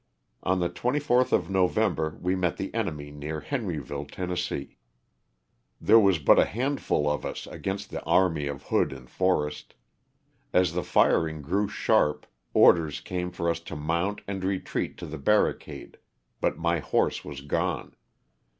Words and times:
On 0.41 0.59
the 0.59 0.67
24th 0.71 1.31
of 1.31 1.51
November 1.51 2.17
we 2.19 2.35
met 2.35 2.57
the 2.57 2.73
enemy 2.73 3.11
near 3.11 3.41
Henryville, 3.41 4.07
Tenn. 4.09 4.35
There 5.79 5.99
was 5.99 6.17
but 6.17 6.39
a 6.39 6.45
handful 6.45 7.07
of 7.07 7.23
us 7.23 7.45
against 7.45 7.91
the 7.91 8.01
army 8.01 8.47
of 8.47 8.63
Hood 8.63 8.93
and 8.93 9.07
Forrest. 9.07 9.75
As 10.53 10.73
the 10.73 10.81
firing 10.81 11.43
grew 11.43 11.67
sharp 11.67 12.25
orders 12.51 12.99
came 12.99 13.29
for 13.29 13.47
us 13.47 13.59
to 13.59 13.75
mount 13.75 14.21
and 14.27 14.43
retreat 14.43 14.97
to 14.97 15.05
the 15.05 15.19
barri 15.19 15.55
cade, 15.55 15.99
but 16.39 16.57
my 16.57 16.79
horse 16.79 17.23
was 17.23 17.41
gone. 17.41 17.95